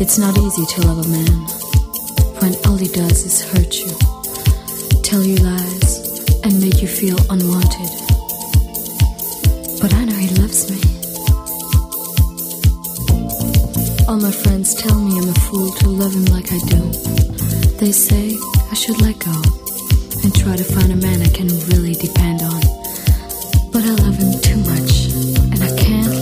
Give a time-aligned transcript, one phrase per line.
[0.00, 1.38] It's not easy to love a man
[2.40, 3.90] when all he does is hurt you,
[5.02, 7.90] tell you lies, and make you feel unwanted.
[9.82, 10.78] But I know he loves me.
[14.06, 16.80] All my friends tell me I'm a fool to love him like I do.
[17.78, 18.38] They say
[18.70, 19.34] I should let go
[20.22, 22.60] and try to find a man I can really depend on.
[23.72, 25.10] But I love him too much,
[25.52, 26.17] and I can't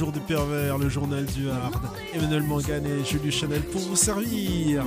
[0.00, 1.74] jour du pervers, le journal du hard.
[2.14, 4.82] Emmanuel Mangan et Julie Chanel pour vous servir.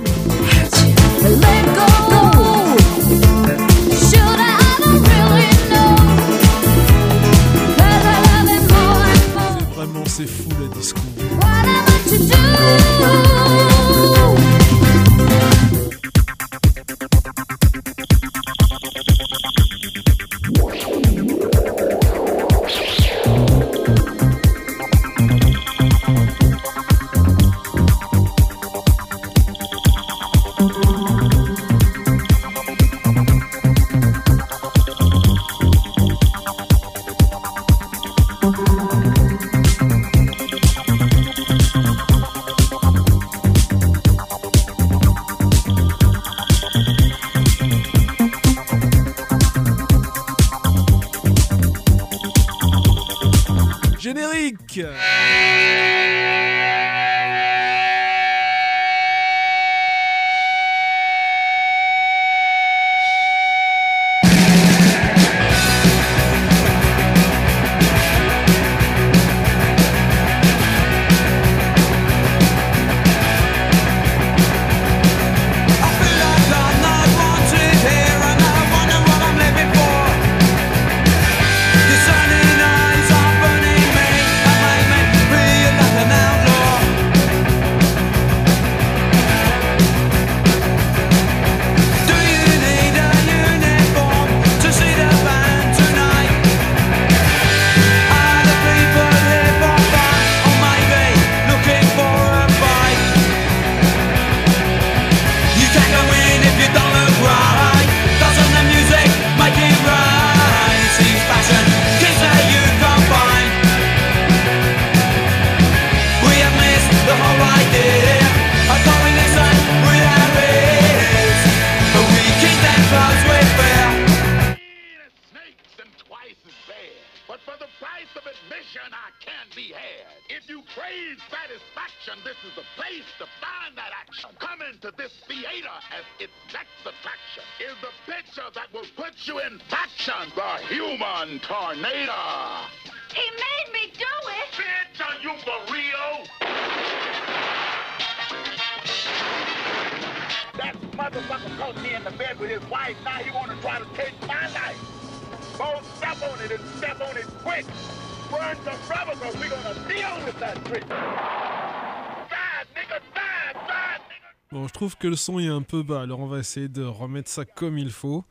[165.14, 167.92] le son est un peu bas, alors on va essayer de remettre ça comme il
[167.92, 168.24] faut.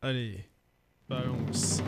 [0.00, 0.44] Allez,
[1.08, 1.82] balance.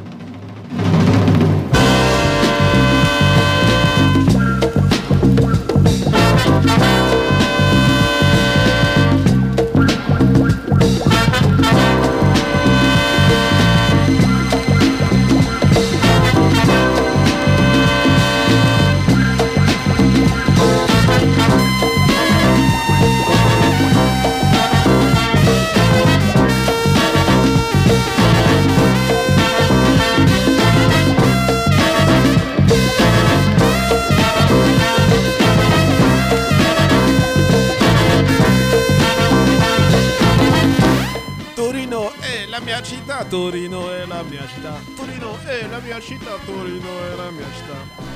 [42.59, 47.31] Mia città, Torino è la mia città, Torino è la mia città, Torino è la
[47.31, 48.10] mia città.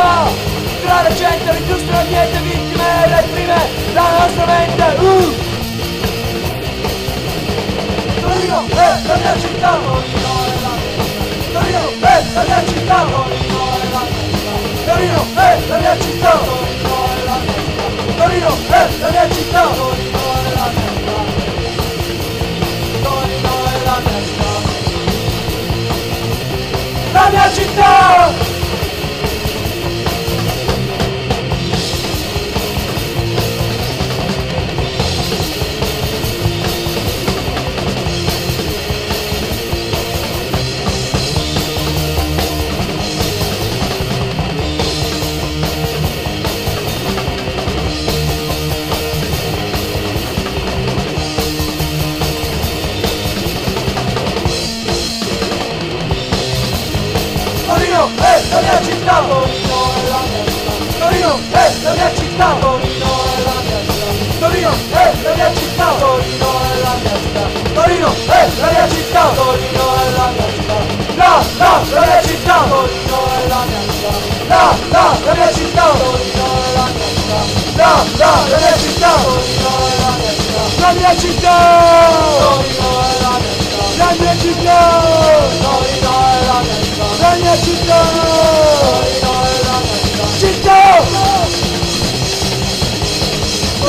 [0.00, 0.48] Incomunicabilità
[0.82, 5.34] tra la gente, l'industria, niente vittime, le prime, la nostra mente, uh!
[8.20, 9.78] Torino è la mia città,
[11.52, 13.04] Torino è la mia città,
[14.86, 16.38] Torino è la mia città,
[18.16, 19.62] Torino è la mia città, Torino è la mia città,
[23.02, 24.48] Torino è la mia città,
[27.12, 28.39] la mia città,
[61.90, 66.78] la mia città, Torino è la mia città, Torino è la mia città, Torino è
[66.78, 70.78] la mia città, Torino è la mia città, Torino è la mia città,
[71.16, 74.12] la la la mia città, Torino è la mia città,
[74.46, 77.38] la la la mia città, Torino è la mia città,
[77.74, 81.56] la la la mia città, Torino è la mia città, la mia città,
[82.38, 84.78] Torino è la mia città, la mia città,
[85.60, 88.00] Torino è la mia città, la mia città,
[88.80, 91.69] Torino è la mia città, città!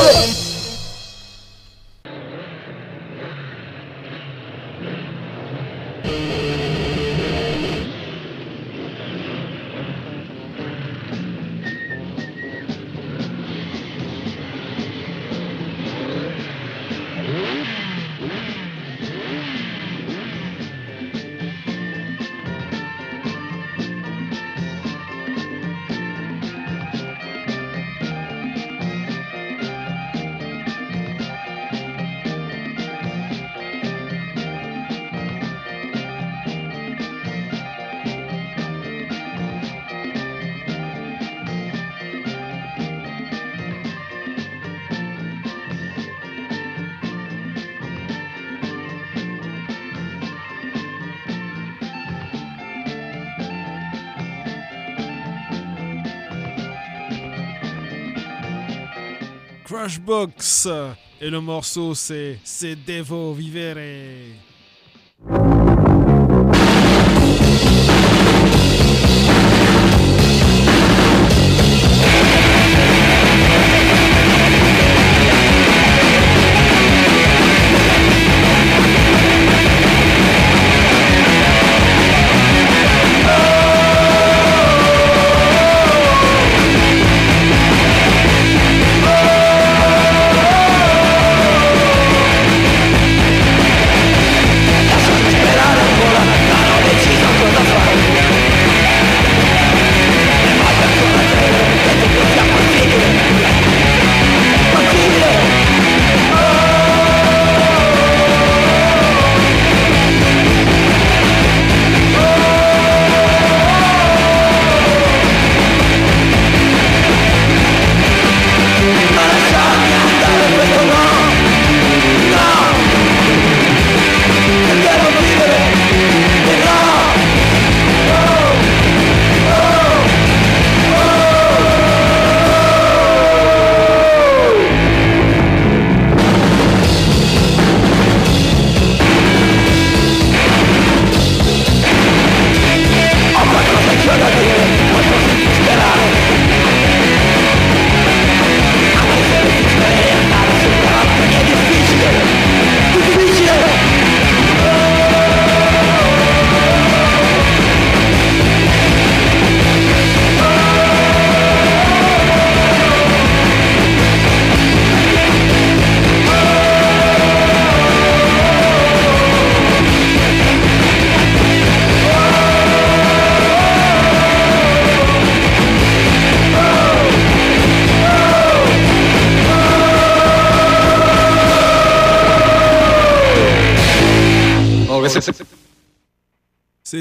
[0.02, 0.31] good.
[59.72, 60.68] Crushbox
[61.18, 64.34] et le morceau c'est C'est Devo Vivere.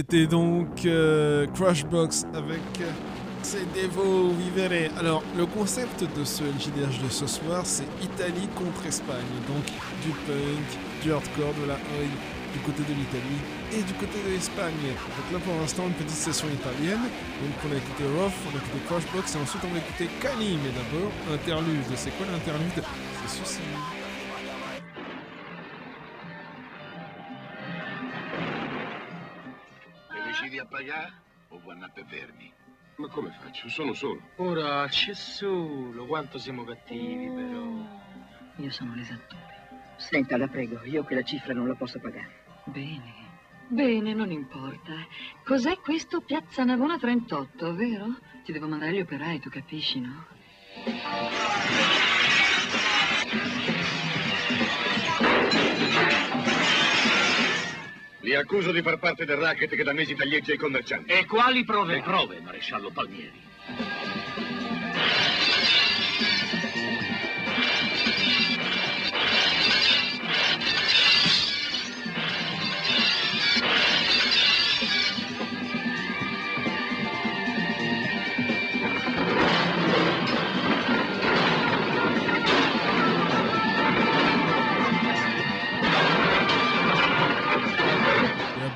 [0.02, 2.90] C'était donc euh, Crushbox avec euh,
[3.44, 4.90] C'est Devo Vivere.
[4.98, 9.30] Alors, le concept de ce JDH de ce soir, c'est Italie contre Espagne.
[9.48, 9.64] Donc,
[10.02, 10.68] du punk,
[11.04, 12.10] du hardcore, de la oi
[12.52, 13.42] du côté de l'Italie
[13.74, 14.74] et du côté de l'Espagne.
[14.82, 17.06] Donc là, pour l'instant, une petite session italienne.
[17.06, 20.58] Donc, on a écouté Rough, on a écouté Crushbox et ensuite on va écouter Cani.
[20.66, 21.86] Mais d'abord, interlude.
[21.94, 22.82] C'est quoi l'interlude?
[23.22, 23.62] C'est ceci.
[30.72, 31.12] Pagare
[31.50, 32.34] o vuoi andare per?
[32.96, 33.68] Ma come faccio?
[33.68, 34.22] Sono solo.
[34.38, 37.66] Ora, c'è solo, quanto siamo cattivi però.
[38.56, 39.50] Io sono l'esattore.
[39.98, 42.44] Senta, la prego, io quella cifra non la posso pagare.
[42.66, 43.30] Bene.
[43.68, 44.94] Bene, non importa.
[45.44, 48.18] Cos'è questo Piazza Navona 38, vero?
[48.44, 50.26] Ti devo mandare gli operai, tu capisci, no?
[58.22, 61.12] Li accuso di far parte del racket che da mesi taglieggia i commercianti.
[61.12, 61.96] E quali prove?
[61.96, 63.42] Le prove, maresciallo Palmieri.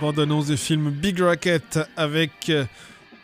[0.06, 2.66] Bande-annonce du film Big Racket avec euh,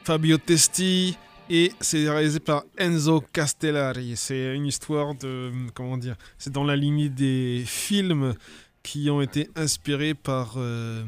[0.03, 1.15] Fabio Testi
[1.47, 4.13] et c'est réalisé par Enzo Castellari.
[4.15, 5.51] C'est une histoire de.
[5.75, 8.33] Comment dire C'est dans la lignée des films
[8.81, 11.03] qui ont été inspirés par euh,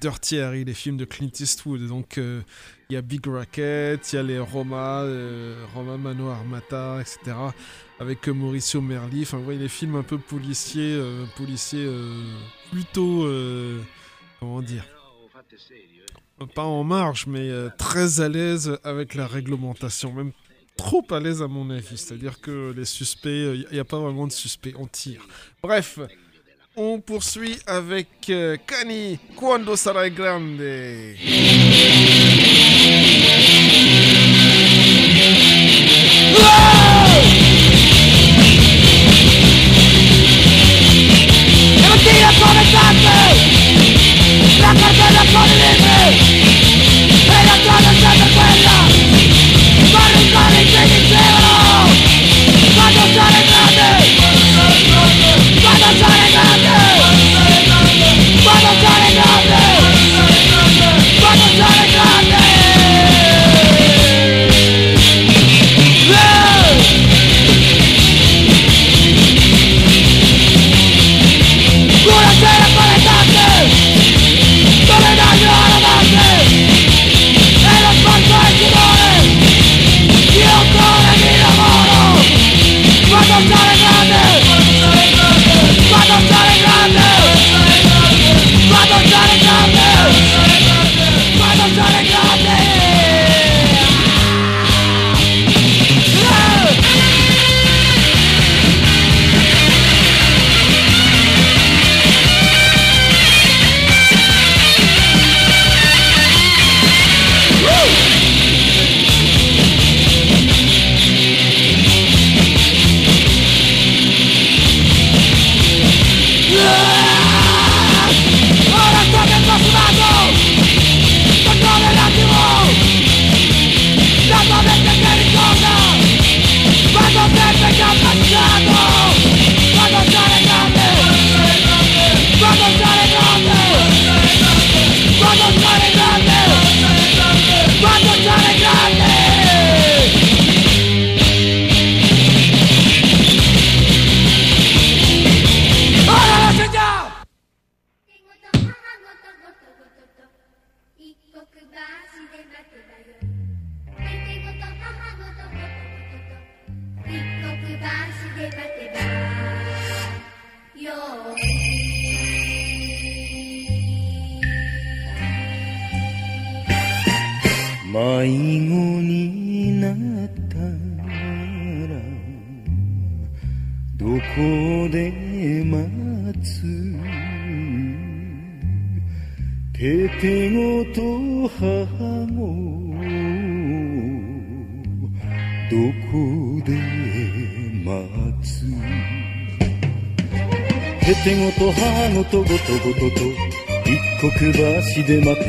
[0.00, 1.88] Dirty Harry, les films de Clint Eastwood.
[1.88, 2.42] Donc euh,
[2.88, 7.36] il y a Big Racket, il y a les Roma, euh, Roma Mano Armata, etc.
[7.98, 9.22] Avec euh, Mauricio Merli.
[9.22, 12.14] Enfin, vous voyez les films un peu policiers, euh, policiers euh,
[12.70, 13.24] plutôt.
[13.24, 13.80] euh,
[14.40, 14.99] comment dire
[16.54, 20.32] pas en marge, mais euh, très à l'aise avec la réglementation, même
[20.76, 21.98] trop à l'aise à mon avis.
[21.98, 25.26] C'est-à-dire que les suspects, il n'y a pas vraiment de suspects, on tire.
[25.62, 25.98] Bref,
[26.76, 30.60] on poursuit avec euh, Cani, Quando sarai grande.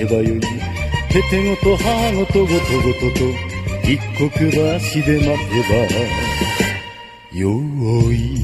[0.02, 3.26] 橋で待てばよいててごと歯ごとごとごとと
[3.84, 5.54] 一刻橋で待て
[7.34, 7.50] ばよ
[8.12, 8.41] い。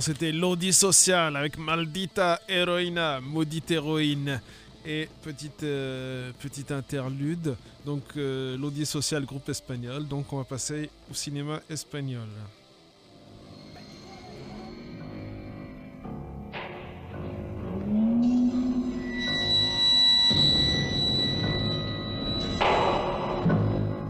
[0.00, 4.40] C'était l'audi social avec Maldita Heroina, maudite héroïne.
[4.88, 10.06] Et petite, euh, petite interlude, donc euh, l'audi social groupe espagnol.
[10.06, 12.28] Donc on va passer au cinéma espagnol.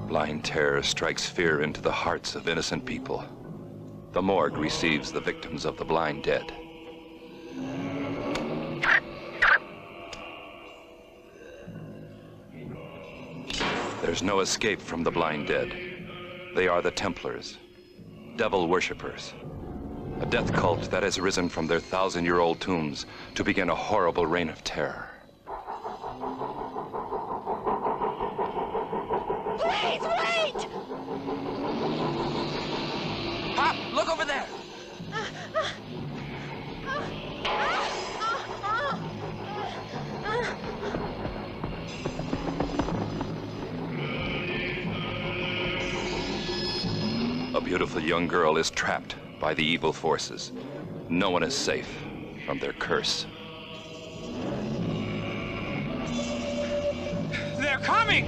[0.09, 3.25] Blind terror strikes fear into the hearts of innocent people.
[4.17, 6.51] The morgue receives the victims of the blind dead.
[14.01, 15.77] There's no escape from the blind dead.
[16.55, 17.59] They are the Templars,
[18.37, 19.35] devil worshippers.
[20.23, 23.75] A death cult that has risen from their thousand year old tombs to begin a
[23.75, 25.16] horrible reign of terror.
[47.67, 50.53] Beautiful young girl is trapped by the evil forces.
[51.09, 51.99] No one is safe
[52.47, 53.27] from their curse.
[57.59, 58.27] They're coming!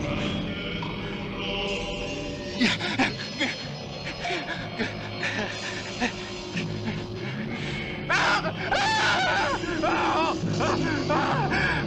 [8.11, 8.53] Ah!
[8.73, 10.37] Ah!
[11.09, 11.78] Ah!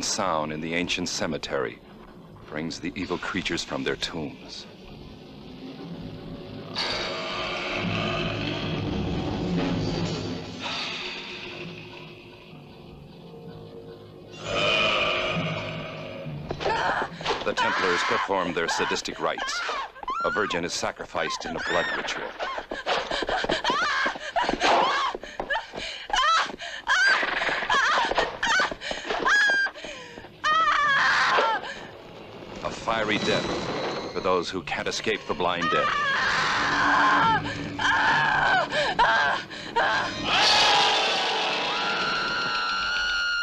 [0.00, 1.78] A human sound in the ancient cemetery
[2.48, 4.64] brings the evil creatures from their tombs.
[17.44, 19.60] The Templars perform their sadistic rites.
[20.24, 22.30] A virgin is sacrificed in a blood ritual.
[32.90, 35.86] fiery death for those who can't escape the blind dead.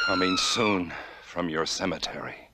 [0.05, 2.46] Coming soon from your cemetery.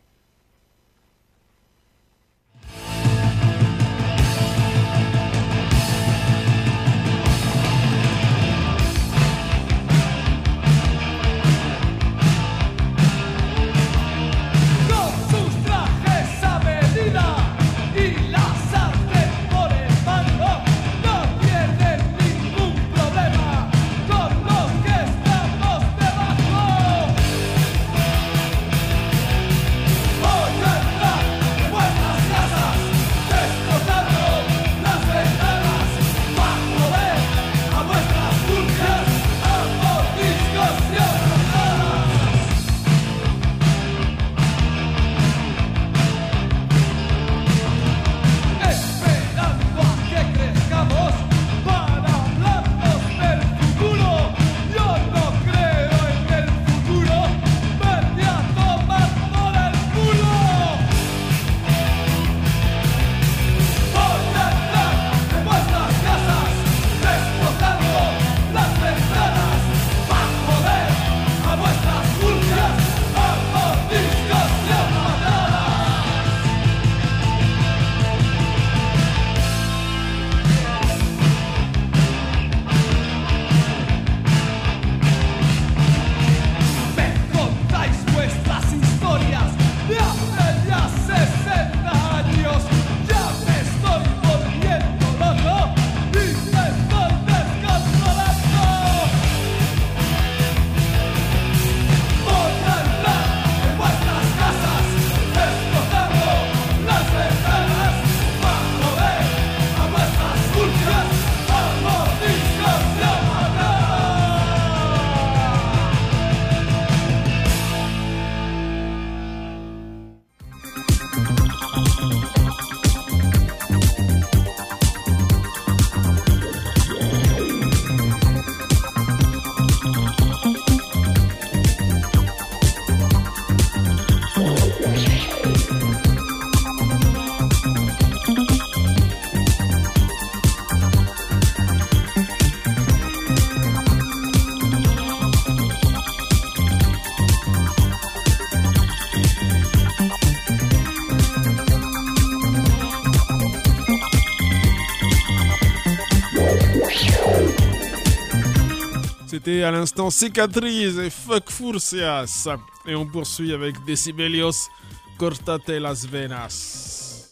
[159.46, 162.48] C'était à l'instant Cicatrice et Fuck Furcias.
[162.88, 164.70] Et on poursuit avec Decibelios,
[165.18, 167.30] Cortate las Venas.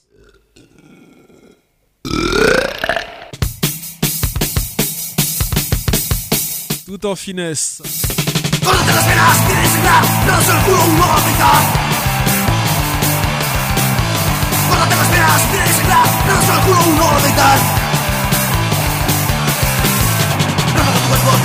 [6.86, 7.82] Tout en finesse.
[8.62, 9.84] Córtate las venas, tienes
[10.26, 11.64] danos el culo un nuevo mitad.
[14.70, 17.81] Córtate las venas, tienes danos el culo un nuevo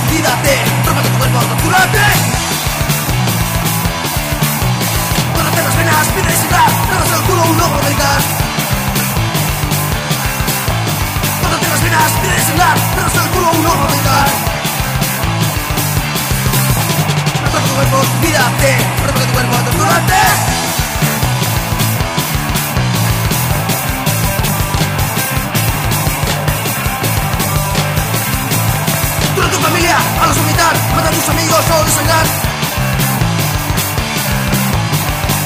[0.07, 2.05] suicídate, tómate tu cuerpo, tortúrate.
[5.33, 8.25] Guárdate las venas, pide y saca, tragas al culo un ojo del gas.
[11.41, 14.31] Guárdate las venas, pide y saca, tragas al culo un ojo del gas.
[17.43, 20.56] Tómate tu cuerpo, suicídate, tómate tu cuerpo, tortúrate.
[29.87, 32.25] Tú a los vomitar, mata a tus amigos o desangrar.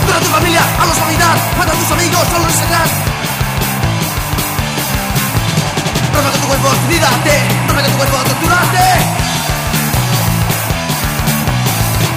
[0.06, 2.88] Tú a tu familia, a los vomitar, mata a tus amigos o desangrar.
[6.14, 7.36] Rompe tu cuerpo, mírate,
[7.68, 8.88] rompe tu cuerpo, tortúrate.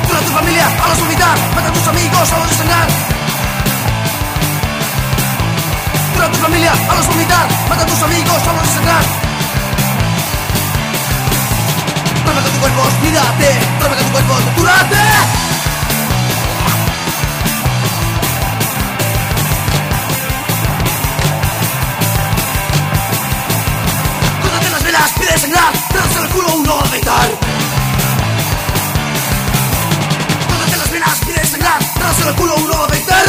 [0.08, 2.88] Tú a tu familia, a los vomitar, mata a tus amigos o desangrar.
[6.16, 9.23] Tú a tu familia, a los vomitar, mata a tus amigos o desangrar.
[12.64, 14.96] cuerpo, estírate, provoca tu cuerpo, torturate.
[24.40, 27.38] Cuando tengas velas, pide sangrar, te das el culo uno de tal.
[30.48, 33.27] Cuando tengas velas, pide sangrar, te das el culo uno de tal.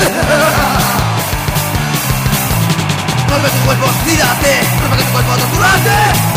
[3.27, 6.34] Mueve tu cuerpo, estírate, provoca tu cuerpo, torturate.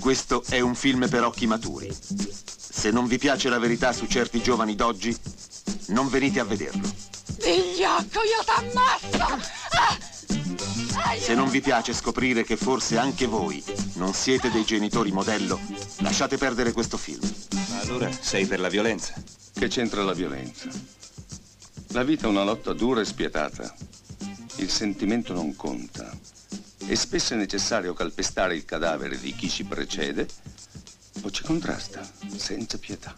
[0.00, 1.94] Questo è un film per occhi maturi.
[1.94, 5.14] Se non vi piace la verità su certi giovani d'oggi,
[5.88, 6.88] non venite a vederlo.
[7.78, 9.40] Vigliacco, io t'ammazzo!
[11.20, 13.62] Se non vi piace scoprire che forse anche voi
[13.94, 15.60] non siete dei genitori modello,
[15.98, 17.20] lasciate perdere questo film.
[17.82, 19.14] Allora sei per la violenza?
[19.54, 20.68] Che c'entra la violenza?
[21.90, 23.72] La vita è una lotta dura e spietata.
[24.56, 26.10] Il sentimento non conta.
[26.84, 30.26] E spesso è necessario calpestare il cadavere di chi ci precede
[31.22, 33.14] o ci contrasta, senza pietà.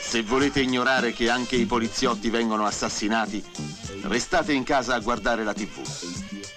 [0.00, 3.44] Se volete ignorare che anche i poliziotti vengono assassinati,
[4.02, 5.82] restate in casa a guardare la tv.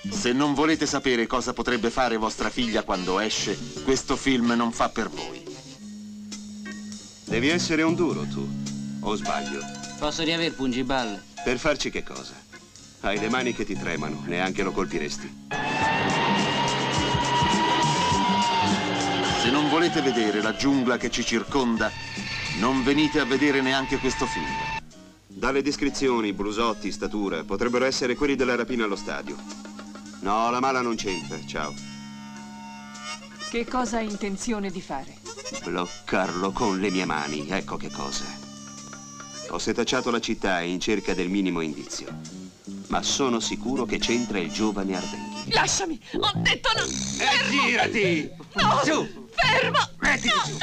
[0.10, 4.90] Se non volete sapere cosa potrebbe fare vostra figlia quando esce, questo film non fa
[4.90, 5.44] per voi.
[7.26, 8.48] Devi essere un duro tu,
[9.02, 9.60] o sbaglio?
[10.00, 11.24] Posso riaver pungiballe?
[11.44, 12.34] Per farci che cosa?
[13.02, 15.48] Hai le mani che ti tremano, neanche lo colpiresti.
[19.50, 21.92] Se non volete vedere la giungla che ci circonda,
[22.60, 24.46] non venite a vedere neanche questo film.
[25.26, 29.36] Dalle descrizioni, brusotti, statura, potrebbero essere quelli della rapina allo stadio.
[30.20, 31.74] No, la mala non c'entra, ciao.
[33.50, 35.18] Che cosa hai intenzione di fare?
[35.64, 38.26] Bloccarlo con le mie mani, ecco che cosa.
[39.48, 42.06] Ho setacciato la città in cerca del minimo indizio.
[42.90, 45.54] Ma sono sicuro che c'entra il giovane Ardenghi.
[45.54, 46.00] Lasciami!
[46.20, 46.84] Ho detto no!
[46.84, 48.30] E girati!
[48.54, 48.82] No!
[48.84, 49.19] Su!
[49.42, 49.80] Fermo!
[50.00, 50.58] Mettiti su!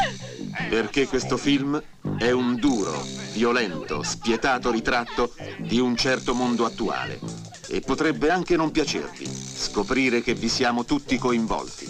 [0.68, 1.80] Perché questo film
[2.18, 7.20] è un duro, violento, spietato ritratto di un certo mondo attuale.
[7.68, 11.86] E potrebbe anche non piacervi scoprire che vi siamo tutti coinvolti.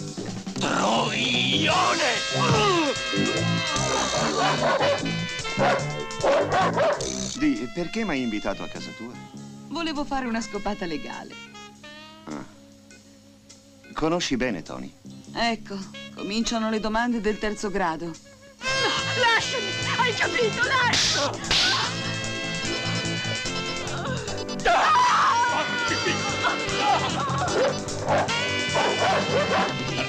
[7.37, 9.13] Di, perché mi hai invitato a casa tua?
[9.67, 11.33] Volevo fare una scopata legale.
[13.93, 14.91] Conosci bene Tony?
[15.39, 15.77] Ecco,
[16.15, 18.05] cominciano le domande del terzo grado.
[18.05, 18.11] No,
[19.21, 19.65] lasciami!
[19.95, 20.63] Hai capito?
[20.65, 21.29] Lascio!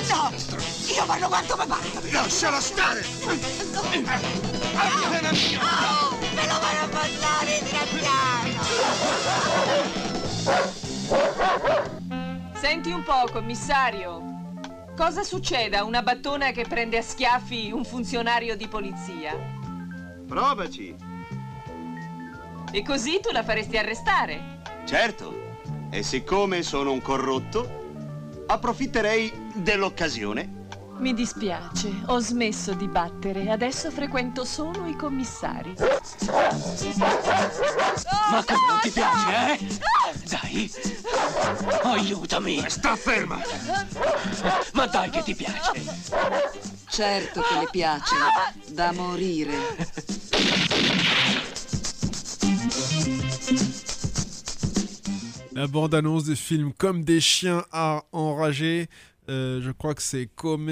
[0.08, 0.32] No!
[0.94, 2.10] Io vanno quanto mi pare!
[2.10, 3.04] Lasciala stare!
[3.20, 3.82] Oh,
[6.32, 8.16] me lo vanno a passare, disgraziato!
[12.58, 14.37] Senti un po', commissario.
[14.98, 19.32] Cosa succede a una battona che prende a schiaffi un funzionario di polizia?
[20.26, 20.92] Provaci!
[22.72, 24.60] E così tu la faresti arrestare?
[24.84, 25.32] Certo!
[25.90, 30.57] E siccome sono un corrotto, approfitterei dell'occasione.
[30.98, 33.50] Mi dispiace, ho smesso di battere.
[33.50, 35.74] Adesso frequento solo i commissari.
[38.30, 39.78] Ma come non ti piace, eh?
[40.28, 40.70] Dai,
[41.84, 42.64] aiutami.
[42.68, 43.40] Sta ferma!
[44.72, 45.84] Ma dai che ti piace.
[46.88, 48.14] Certo che le piace.
[48.72, 49.54] Da morire.
[55.52, 58.88] La bande-annonce du film Comme des chiens à enrager.
[59.28, 60.70] Euh, je crois que c'est Come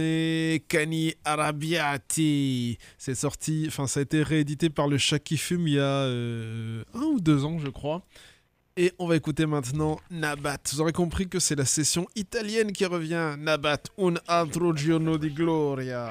[0.68, 2.78] Kani Arabiati.
[2.96, 6.82] C'est sorti, enfin ça a été réédité par le Shaki Fume il y a euh,
[6.94, 8.02] un ou deux ans, je crois.
[8.78, 10.58] Et on va écouter maintenant Nabat.
[10.72, 13.34] Vous aurez compris que c'est la session italienne qui revient.
[13.38, 16.10] Nabat, un altro giorno di gloria.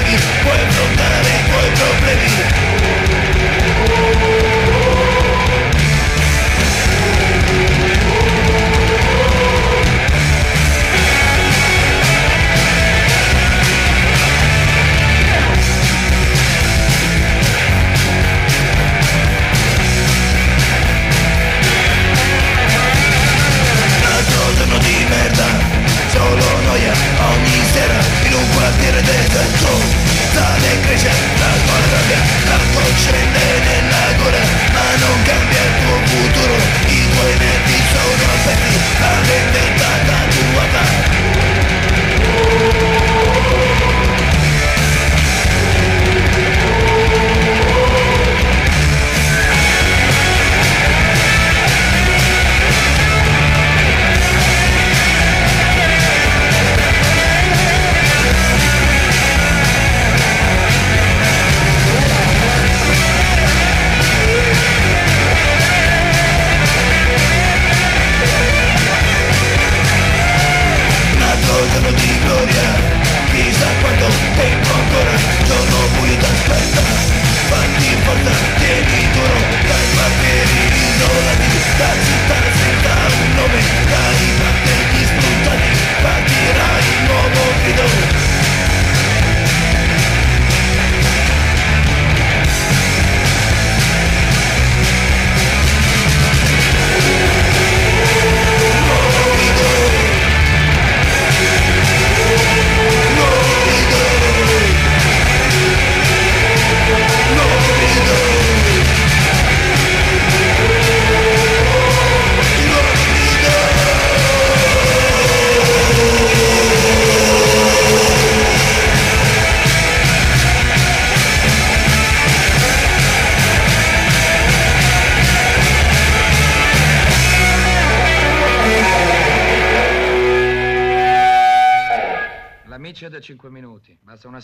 [32.95, 33.80] Chimney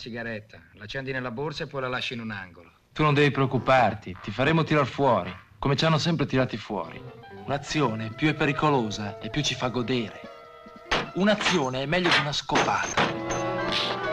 [0.07, 0.59] sigaretta.
[0.73, 2.71] L'accendi nella borsa e poi la lasci in un angolo.
[2.93, 7.01] Tu non devi preoccuparti, ti faremo tirar fuori, come ci hanno sempre tirati fuori.
[7.45, 10.21] Un'azione più è pericolosa e più ci fa godere.
[11.15, 14.06] Un'azione è meglio di una scopata.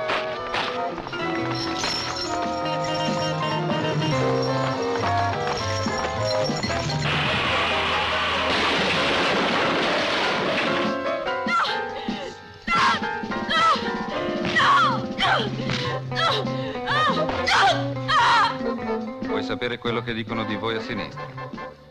[19.44, 21.26] Sapere quello che dicono di voi a sinistra?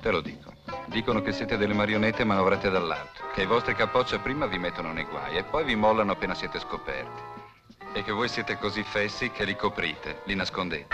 [0.02, 0.52] Te lo dico.
[0.88, 5.06] Dicono che siete delle marionette manovrate dall'alto, che i vostri capoccia prima vi mettono nei
[5.06, 7.22] guai e poi vi mollano appena siete scoperti.
[7.94, 10.88] E che voi siete così fessi che li coprite, li nascondete.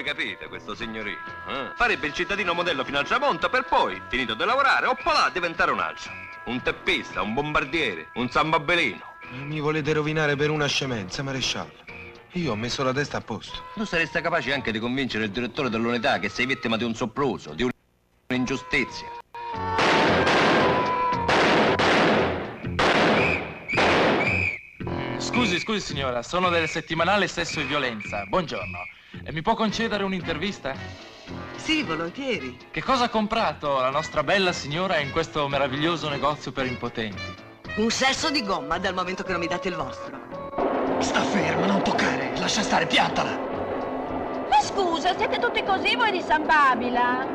[0.00, 1.18] Voi capite questo signorino?
[1.48, 1.70] eh?
[1.74, 5.80] Farebbe il cittadino modello fino al tramonto per poi, finito di lavorare, oppolà diventare un
[5.80, 6.10] altro.
[6.44, 9.02] Un teppista, un bombardiere, un sambabelino.
[9.32, 11.88] Mi volete rovinare per una scemenza, maresciallo.
[12.32, 13.62] Io ho messo la testa a posto.
[13.74, 17.52] Tu saresti capace anche di convincere il direttore dell'unità che sei vittima di un sopruso,
[17.52, 17.68] di
[18.28, 19.06] un'ingiustizia.
[25.18, 28.24] Scusi, scusi signora, sono del settimanale Sesso e Violenza.
[28.26, 28.78] Buongiorno.
[29.24, 30.72] E mi può concedere un'intervista?
[31.56, 32.56] Sì, volentieri.
[32.70, 37.22] Che cosa ha comprato la nostra bella signora in questo meraviglioso negozio per impotenti?
[37.76, 40.18] Un sesso di gomma dal momento che non mi date il vostro.
[41.00, 42.32] Sta ferma, non toccare.
[42.38, 43.36] Lascia stare, piantala.
[44.48, 47.26] Ma scusa, siete tutti così voi di San Babila?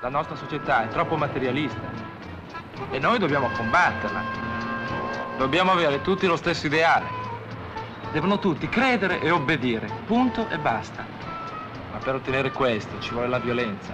[0.00, 1.90] La nostra società è troppo materialista
[2.90, 4.22] e noi dobbiamo combatterla.
[5.38, 7.23] Dobbiamo avere tutti lo stesso ideale.
[8.14, 11.04] Devono tutti credere e obbedire, punto e basta.
[11.90, 13.92] Ma per ottenere questo ci vuole la violenza.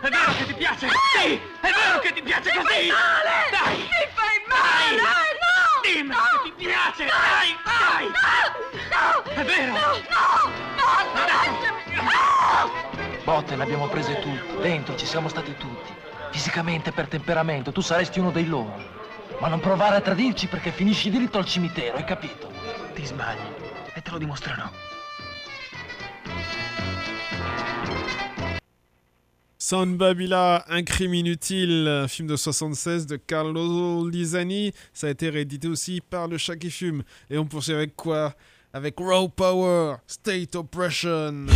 [0.00, 0.88] È vero che ti piace?
[0.88, 1.34] Sì!
[1.60, 2.66] È vero che ti piace Mi così?
[2.66, 3.50] fai male!
[3.52, 3.76] Dai!
[3.76, 4.96] Mi fai male!
[4.96, 5.30] Dai!
[5.38, 5.80] No!
[5.84, 6.16] Dimmi no!
[6.42, 7.04] che ti piace!
[7.06, 7.56] Dai!
[7.62, 8.10] Dai!
[8.90, 9.40] No!
[9.40, 9.72] È vero?
[9.72, 9.78] No!
[10.10, 10.50] No!
[10.74, 11.26] No!
[11.26, 11.94] Lasciami!
[11.94, 13.22] No!
[13.22, 15.92] Botte le abbiamo prese tutte, dentro ci siamo stati tutti.
[16.32, 18.82] Fisicamente per temperamento tu saresti uno dei loro.
[19.38, 22.59] Ma non provare a tradirci perché finisci diritto al cimitero, hai capito?
[22.94, 23.06] Ti e.
[29.58, 34.72] San Babila, Un crime inutile, un film de 76 de Carlo Lisani.
[34.92, 37.02] Ça a été réédité aussi par le Chat qui fume.
[37.30, 38.34] Et on poursuit avec quoi?
[38.72, 41.46] Avec Raw Power, State Oppression.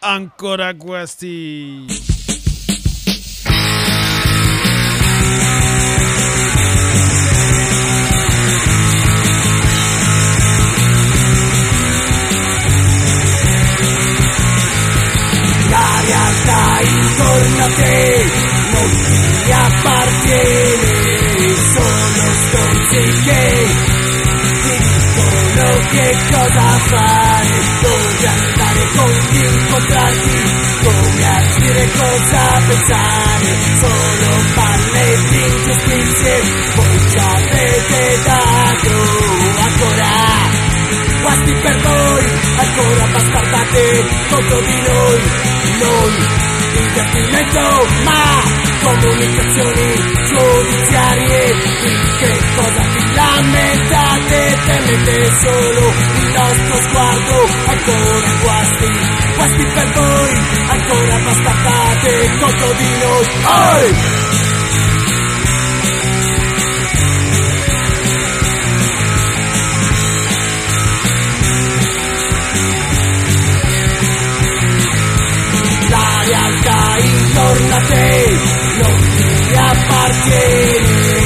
[0.00, 1.86] Ancora questi!
[15.70, 18.24] La realtà intorno a te
[18.72, 18.90] non
[19.44, 20.90] ti appartiene,
[21.72, 23.92] sono stronzi che
[25.12, 27.48] dicono che cosa fare,
[27.82, 30.52] dove andare, con chi incontrarti,
[30.82, 36.42] come agire, cosa pensare, solo palle di ingiustizie,
[36.74, 38.90] voi ci avete dato
[39.60, 40.31] ancora
[41.22, 42.24] guasti per voi,
[42.56, 45.20] ancora bastardate contro di noi,
[45.78, 46.12] noi,
[46.72, 48.42] divertimento, ma
[48.82, 49.94] comunicazioni
[50.26, 58.88] giudiziarie, di che cosa vi lamentate, temete solo il nostro sguardo, ancora guasti,
[59.36, 60.30] guasti per voi,
[60.68, 64.51] ancora bastardate contro di noi, oi!
[78.34, 81.22] Non ti appartiene,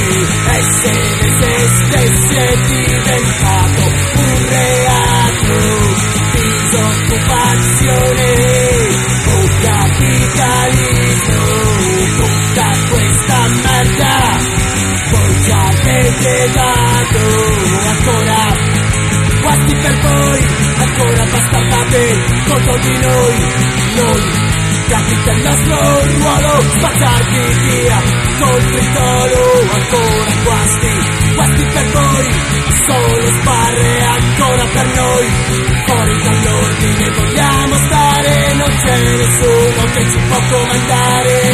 [0.59, 5.57] essere se stessi è diventato un reato,
[6.33, 8.31] disoccupazione
[9.27, 11.43] o capitalismo,
[12.17, 14.17] tutta questa merda.
[15.11, 17.23] Voi ci avete dato
[17.87, 18.43] ancora
[19.41, 20.41] guasti per voi,
[20.79, 22.01] ancora bastardate
[22.49, 23.37] contro di noi,
[23.95, 24.56] noi
[24.89, 25.77] capite il nostro
[26.17, 28.03] ruolo, spazzarvi via
[28.39, 29.41] col tritolo,
[29.73, 32.27] ancora guasti, guasti per voi,
[32.87, 35.27] solo sbarre ancora per noi,
[35.87, 41.46] fuori dall'ordine vogliamo stare, non c'è nessuno che ci può comandare.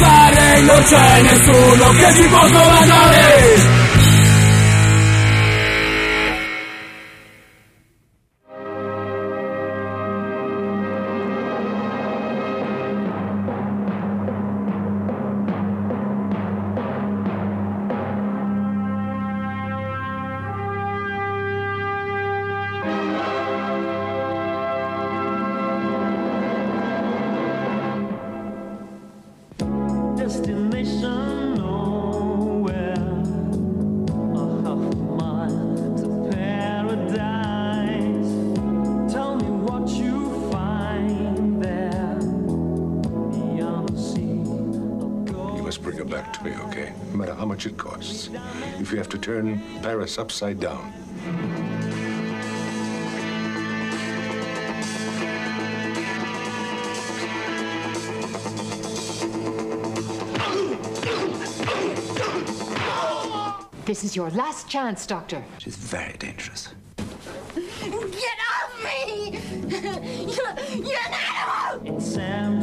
[0.00, 3.97] fare non c'è nessuno che ci possa mandare
[50.18, 50.92] Paris upside down.
[63.84, 65.42] This is your last chance, Doctor.
[65.58, 66.74] She's very dangerous.
[67.56, 69.38] Get off me!
[69.68, 72.57] You're, you're an animal!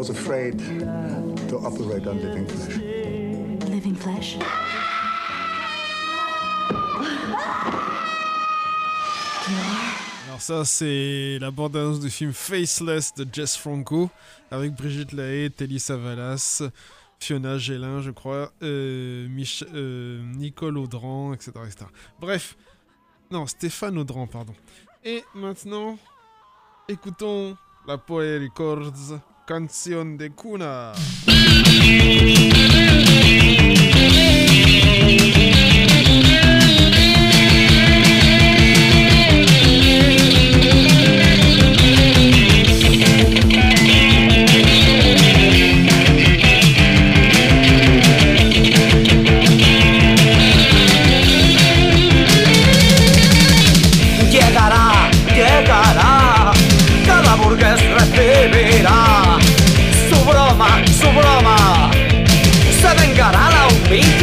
[0.00, 0.58] Was afraid
[1.50, 2.76] to operate on living flesh.
[3.68, 4.38] Living flesh?
[10.26, 14.10] Alors ça, c'est la bande-annonce du film Faceless de Jess Franco,
[14.50, 16.62] avec Brigitte Lahaye, Telly Savalas,
[17.18, 21.86] Fiona Gélin, je crois, euh, Mich- euh, Nicole Audran, etc., etc.
[22.20, 22.56] Bref,
[23.30, 24.54] non, Stéphane Audran, pardon.
[25.04, 25.98] Et maintenant,
[26.88, 29.18] écoutons la Poe Records,
[29.50, 30.92] Canción de Cuna.
[63.90, 64.19] Beep.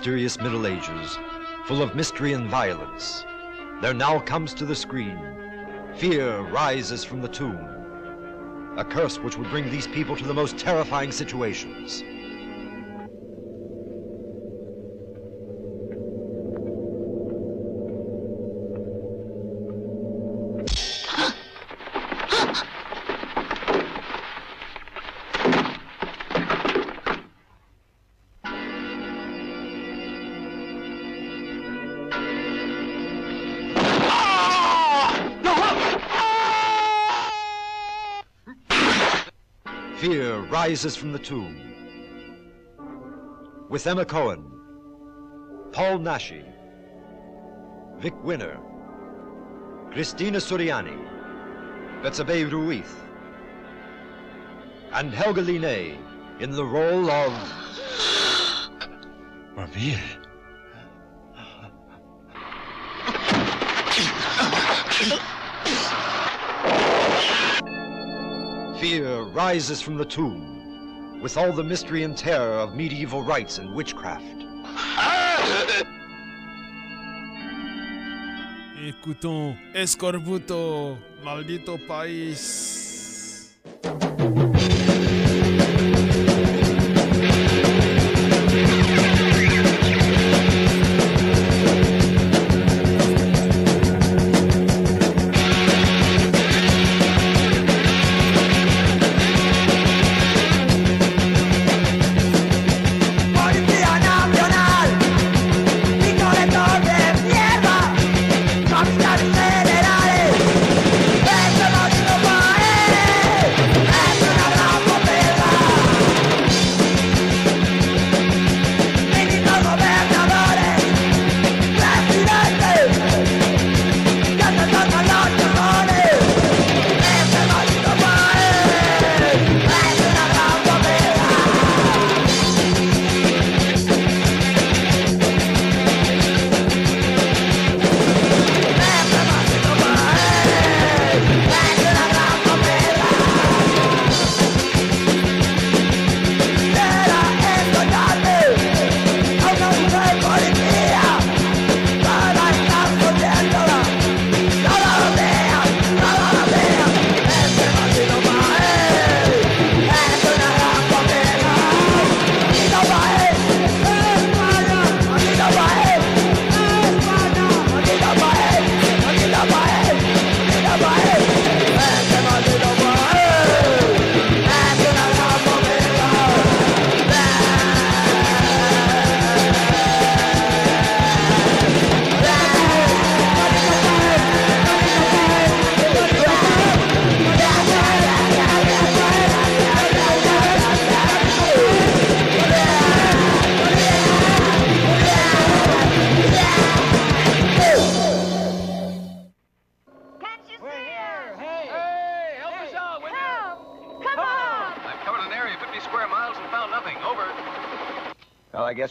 [0.00, 1.18] Mysterious Middle Ages,
[1.66, 3.26] full of mystery and violence,
[3.82, 5.20] there now comes to the screen
[5.96, 7.68] Fear rises from the tomb.
[8.78, 12.02] A curse which would bring these people to the most terrifying situations.
[40.70, 41.56] Rises from the tomb.
[43.68, 44.44] With Emma Cohen,
[45.72, 46.44] Paul Nashi,
[47.98, 48.56] Vic Winner,
[49.90, 50.96] Christina Suriani,
[52.02, 52.86] Betsabe Ruiz,
[54.92, 55.98] and Helga Linné
[56.38, 57.32] in the role of
[59.56, 59.98] Ravier.
[68.78, 70.49] Fear rises from the tomb
[71.20, 74.24] with all the mystery and terror of medieval rites and witchcraft.
[79.74, 82.79] Escorbuto, maldito país.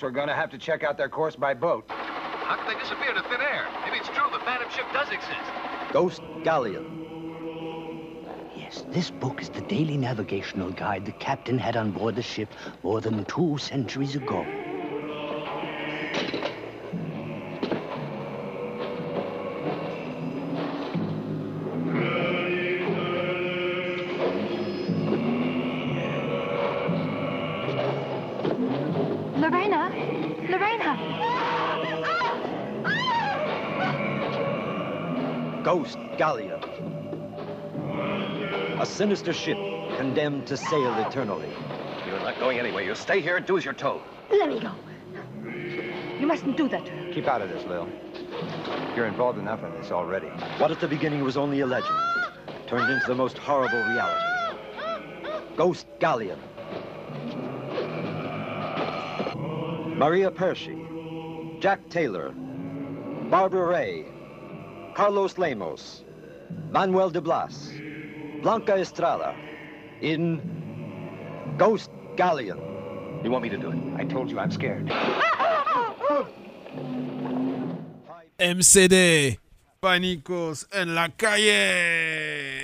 [0.09, 1.85] We're gonna have to check out their course by boat.
[1.87, 3.67] How could they disappear into thin air?
[3.85, 5.37] Maybe it's true the Phantom ship does exist.
[5.93, 7.05] Ghost Galleon.
[8.55, 12.49] Yes, this book is the daily navigational guide the captain had on board the ship
[12.81, 14.47] more than two centuries ago.
[35.69, 36.63] Ghost Galleon.
[38.81, 39.55] A sinister ship
[39.97, 41.51] condemned to sail eternally.
[42.07, 42.83] You're not going anywhere.
[42.83, 44.01] You stay here and do as you're told.
[44.31, 44.71] Let me go.
[46.19, 46.87] You mustn't do that.
[46.87, 47.13] to her.
[47.13, 47.87] Keep out of this, Lil.
[48.95, 50.29] You're involved enough in this already.
[50.57, 51.95] What at the beginning was only a legend
[52.65, 54.25] turned into the most horrible reality.
[55.55, 56.39] Ghost Galleon.
[59.95, 60.83] Maria Percy,
[61.59, 62.31] Jack Taylor,
[63.29, 64.05] Barbara Ray,
[64.99, 66.03] Carlos Lemos,
[66.71, 67.71] Manuel de Blas,
[68.41, 69.33] Blanca Estrada,
[70.01, 70.41] in
[71.57, 72.59] Ghost Galleon.
[73.23, 73.77] You want me to do it?
[73.95, 74.91] I told you I'm scared.
[78.37, 79.39] MCD.
[79.79, 82.58] Pánicos en la calle.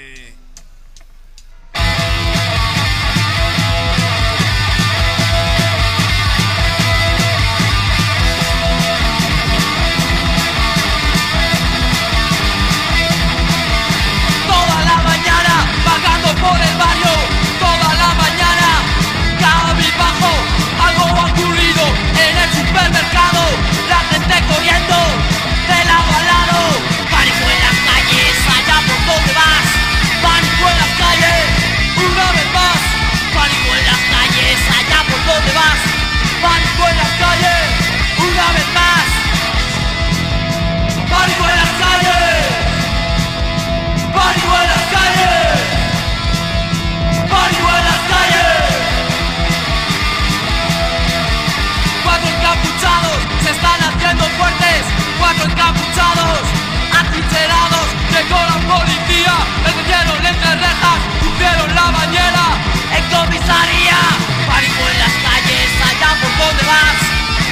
[63.47, 66.97] Pánico en las calles, allá por donde vas.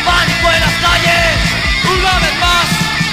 [0.03, 1.37] Pánico en las calles,
[1.85, 2.67] una vez más.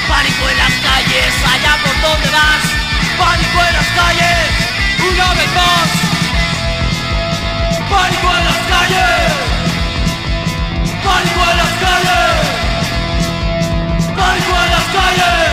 [0.09, 2.63] Pánico en las calles, allá por donde vas.
[3.19, 4.49] Pánico en las calles,
[5.13, 5.89] una vez más.
[7.91, 9.33] Pánico en las calles.
[11.05, 12.41] Pánico en las calles.
[14.17, 15.50] Pánico en las calles.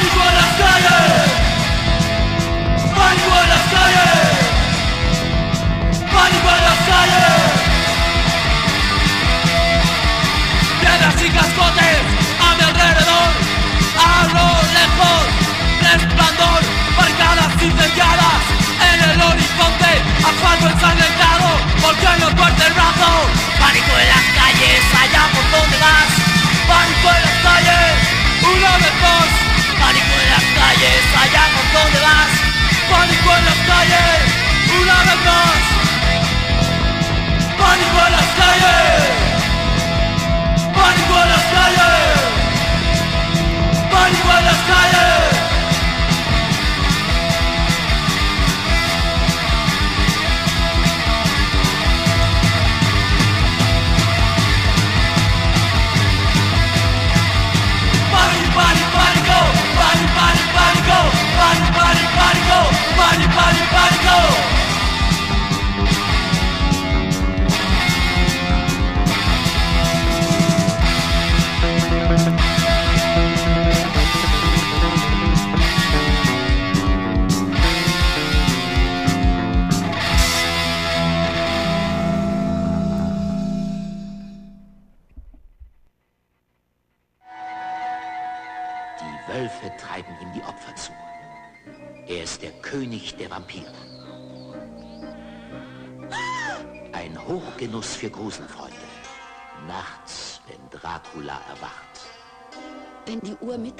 [0.00, 1.12] Pánico en las calles.
[2.96, 4.16] Pánico en las calles.
[6.14, 7.36] Pánico en las calles.
[10.80, 12.00] Piedras y cascotes
[12.40, 13.30] a mi alrededor.
[14.00, 14.48] A lo
[14.78, 15.20] lejos,
[15.84, 16.60] resplandor.
[16.96, 18.40] Barricadas incendiadas
[18.88, 19.92] en el horizonte.
[20.24, 21.48] Asfalto ensangrentado
[21.82, 23.59] porque no fuerte el brazo.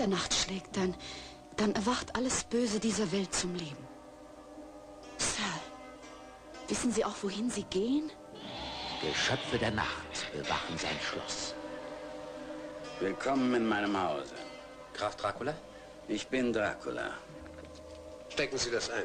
[0.00, 0.94] Mitternacht schlägt, dann,
[1.58, 3.86] dann erwacht alles Böse dieser Welt zum Leben.
[5.18, 5.42] Sir,
[6.68, 8.10] wissen Sie auch, wohin Sie gehen?
[9.02, 11.54] Geschöpfe der Nacht bewachen sein Schloss.
[12.98, 14.32] Willkommen in meinem Hause.
[14.94, 15.52] Graf Dracula?
[16.08, 17.10] Ich bin Dracula.
[18.30, 19.04] Stecken Sie das ein.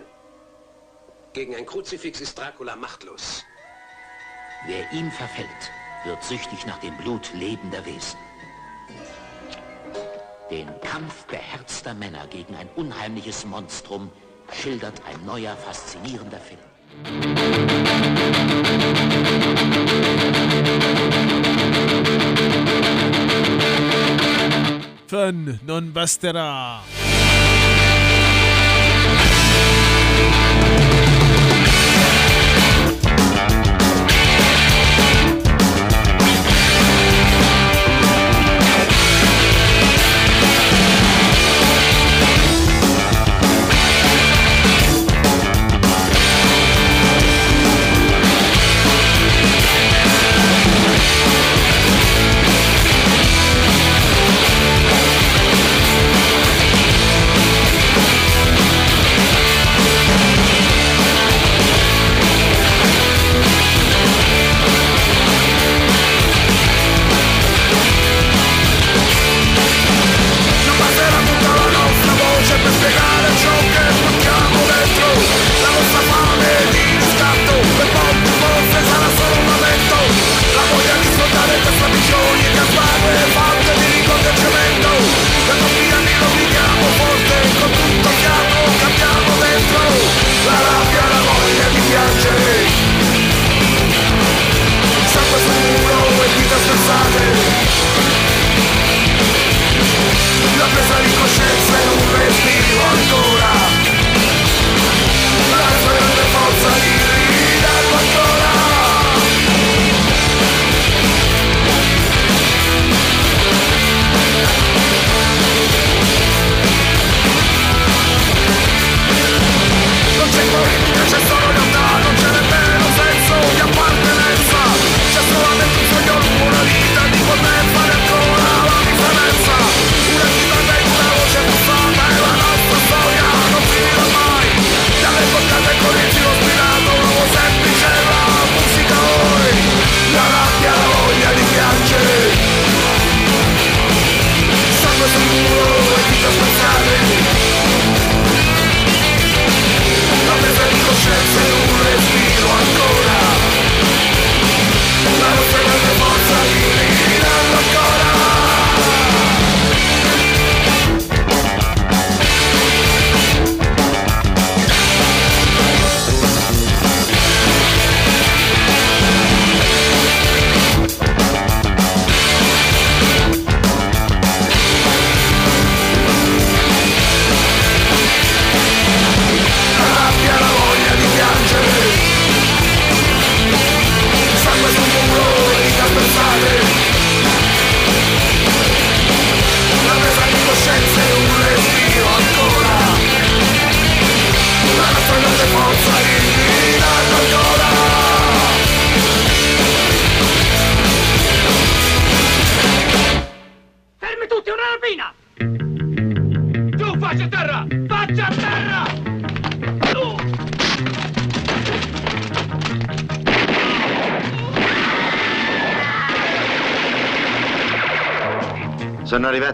[1.33, 3.43] Gegen ein Kruzifix ist Dracula machtlos.
[4.65, 5.49] Wer ihm verfällt,
[6.05, 8.24] wird süchtig nach dem Blut lebender Wesen.
[10.51, 14.11] Den Kampf beherzter Männer gegen ein unheimliches Monstrum
[14.51, 16.59] schildert ein neuer, faszinierender Film.
[25.07, 26.81] Von Non Basterà.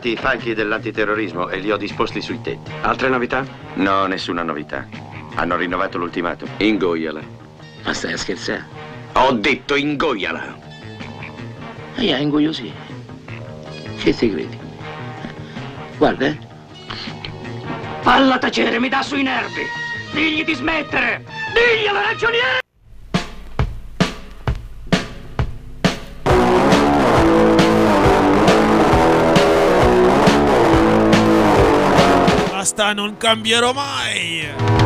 [0.02, 2.72] stampati i fagli dell'antiterrorismo e li ho disposti sui tetti.
[2.82, 3.45] Altre novità?
[3.76, 4.88] No, nessuna novità.
[5.36, 6.47] Hanno rinnovato l'ultimato.
[6.58, 7.22] Ingoiala.
[7.84, 8.66] Ma stai a scherzare?
[9.14, 10.58] Ho detto ingoiala.
[11.95, 12.74] E eh, ingoiosi.
[14.02, 14.58] Che ti credi?
[15.97, 16.38] Guarda, eh.
[18.02, 19.62] Falla tacere, mi dà sui nervi.
[20.12, 21.24] Digli di smettere.
[21.54, 22.61] Digli alla ragioniera!
[32.72, 34.80] basta, non cambierò mai!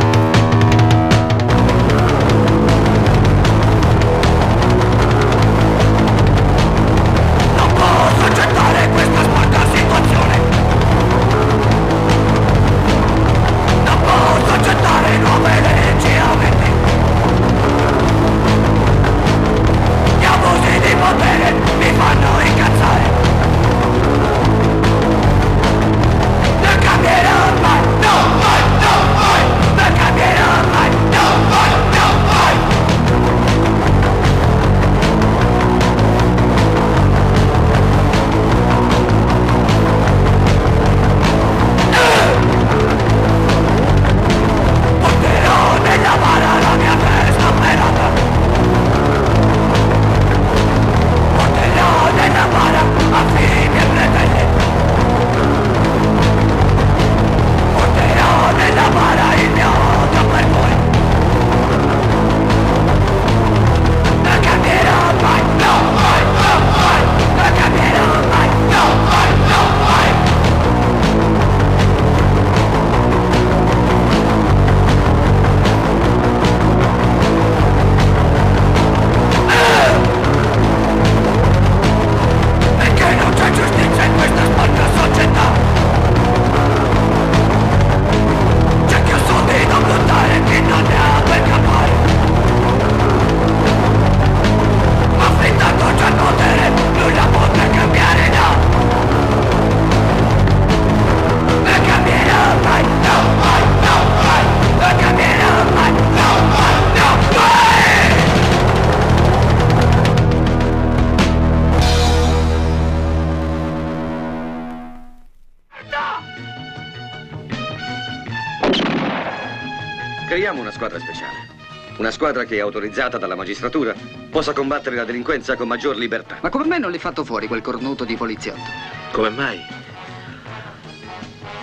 [120.26, 121.54] Creiamo una squadra speciale.
[121.98, 123.94] Una squadra che, autorizzata dalla magistratura,
[124.28, 126.38] possa combattere la delinquenza con maggior libertà.
[126.40, 128.68] Ma come mai non l'hai fatto fuori quel cornuto di poliziotto?
[129.12, 129.60] Come mai?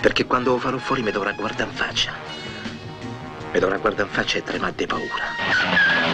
[0.00, 2.12] Perché quando lo farò fuori mi dovrà guardare in faccia.
[3.52, 6.13] Mi dovrà guardare in faccia e tremare di paura.